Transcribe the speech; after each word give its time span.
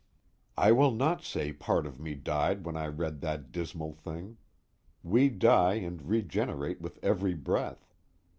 _I 0.57 0.75
will 0.75 0.89
not 0.89 1.21
say 1.21 1.53
part 1.53 1.85
of 1.85 1.99
me 1.99 2.15
died 2.15 2.65
when 2.65 2.75
I 2.75 2.87
read 2.87 3.21
that 3.21 3.51
dismal 3.51 3.93
thing. 3.93 4.37
We 5.03 5.29
die 5.29 5.75
and 5.75 6.01
regenerate 6.09 6.81
with 6.81 6.97
every 7.03 7.35
breath. 7.35 7.93